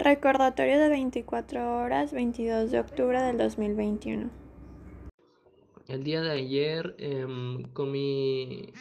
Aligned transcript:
Recordatorio 0.00 0.80
de 0.80 0.88
24 0.88 1.76
horas, 1.76 2.14
22 2.14 2.70
de 2.70 2.80
octubre 2.80 3.20
del 3.20 3.36
2021. 3.36 4.30
El 5.88 6.04
día 6.04 6.22
de 6.22 6.30
ayer 6.30 6.94
em, 6.96 7.64
comí 7.74 8.72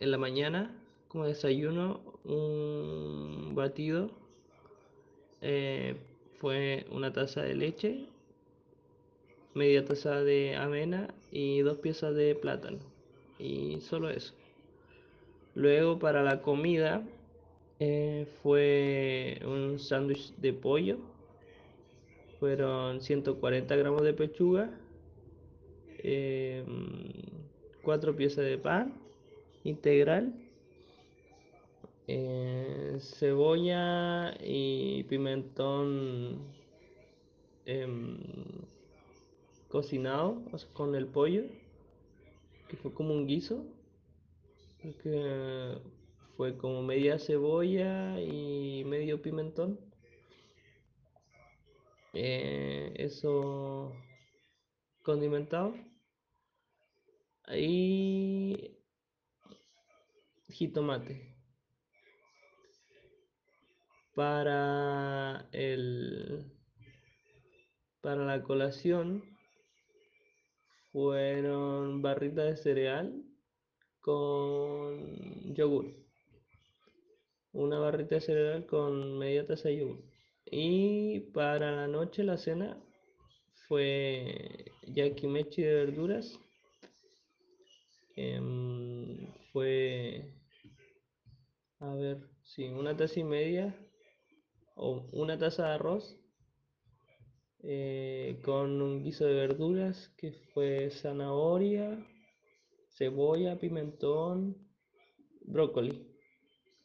en 0.00 0.10
la 0.10 0.18
mañana 0.18 0.74
como 1.06 1.26
desayuno 1.26 2.00
un 2.24 3.52
batido. 3.54 4.10
Eh, 5.42 5.94
fue 6.40 6.86
una 6.90 7.12
taza 7.12 7.42
de 7.42 7.54
leche, 7.54 8.06
media 9.54 9.84
taza 9.84 10.24
de 10.24 10.56
avena 10.56 11.14
y 11.30 11.60
dos 11.60 11.78
piezas 11.78 12.16
de 12.16 12.34
plátano. 12.34 12.80
Y 13.38 13.78
solo 13.80 14.10
eso. 14.10 14.34
Luego 15.54 16.00
para 16.00 16.24
la 16.24 16.42
comida 16.42 17.04
eh, 17.80 18.26
fue 18.42 19.40
un 19.44 19.78
sándwich 19.78 20.34
de 20.36 20.52
pollo. 20.52 20.98
Fueron 22.38 23.00
140 23.00 23.76
gramos 23.76 24.02
de 24.02 24.12
pechuga, 24.12 24.70
em, 25.98 27.12
cuatro 27.82 28.14
piezas 28.14 28.44
de 28.44 28.58
pan 28.58 28.92
integral, 29.64 30.34
eh, 32.06 32.96
cebolla 33.00 34.34
y 34.42 35.04
pimentón 35.04 36.38
em, 37.66 38.18
cocinado 39.68 40.42
con 40.74 40.94
el 40.94 41.06
pollo, 41.06 41.44
que 42.68 42.76
fue 42.76 42.92
como 42.92 43.14
un 43.14 43.26
guiso, 43.26 43.64
que 45.02 45.78
fue 46.36 46.56
como 46.56 46.82
media 46.82 47.18
cebolla 47.18 48.20
y 48.20 48.84
medio 48.84 49.22
pimentón. 49.22 49.78
Eh, 52.12 52.92
eso 52.96 53.92
condimentado. 55.02 55.74
Y 57.52 58.78
jitomate. 60.48 61.34
Para 64.14 65.48
el 65.52 66.52
para 68.00 68.24
la 68.24 68.42
colación 68.42 69.24
fueron 70.92 72.02
barritas 72.02 72.44
de 72.44 72.56
cereal 72.56 73.24
con 74.00 75.54
yogur. 75.54 76.03
Una 77.54 77.78
barrita 77.78 78.20
cereal 78.20 78.66
con 78.66 79.16
media 79.16 79.46
taza 79.46 79.68
de 79.68 79.76
yogur. 79.76 80.02
Y 80.44 81.20
para 81.32 81.70
la 81.70 81.86
noche 81.86 82.24
la 82.24 82.36
cena 82.36 82.76
fue 83.68 84.72
yakimechi 84.88 85.62
de 85.62 85.74
verduras. 85.74 86.36
Em, 88.16 89.32
fue, 89.52 90.34
a 91.78 91.94
ver, 91.94 92.28
sí, 92.42 92.64
una 92.64 92.96
taza 92.96 93.20
y 93.20 93.24
media 93.24 93.72
o 94.74 95.08
una 95.12 95.38
taza 95.38 95.68
de 95.68 95.74
arroz 95.74 96.18
eh, 97.62 98.40
con 98.44 98.82
un 98.82 99.04
guiso 99.04 99.26
de 99.26 99.34
verduras 99.34 100.12
que 100.16 100.32
fue 100.52 100.90
zanahoria, 100.90 102.04
cebolla, 102.88 103.60
pimentón, 103.60 104.56
brócoli. 105.42 106.13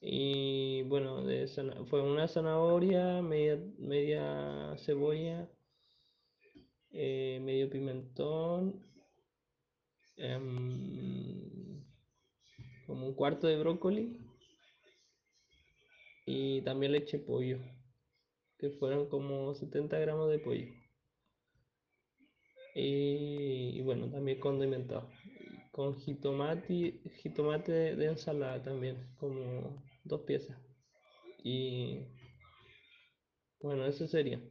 Y 0.02 0.84
bueno, 0.84 1.24
de 1.26 1.48
fue 1.90 2.02
una 2.02 2.28
zanahoria, 2.28 3.22
media, 3.22 3.60
media 3.78 4.76
cebolla, 4.78 5.50
eh, 6.92 7.40
medio 7.44 7.70
pimentón, 7.70 8.82
em, 10.18 11.84
como 12.88 13.08
un 13.08 13.14
cuarto 13.14 13.48
de 13.48 13.58
brócoli 13.58 14.18
y 16.26 16.62
también 16.62 16.94
leche 16.94 17.20
pollo, 17.20 17.60
que 18.58 18.70
fueron 18.70 19.10
como 19.10 19.54
70 19.54 20.00
gramos 20.00 20.30
de 20.30 20.40
pollo. 20.40 20.68
Y, 22.76 23.82
bueno, 23.82 24.10
también 24.10 24.40
condimentado. 24.40 25.10
Con 25.72 25.96
jitomate, 25.96 27.02
jitomate 27.22 27.96
de 27.96 28.06
ensalada 28.06 28.62
también, 28.64 28.96
como 29.18 29.89
dos 30.10 30.22
piezas. 30.22 30.58
Y 31.44 32.06
bueno, 33.62 33.86
eso 33.86 34.08
sería. 34.08 34.42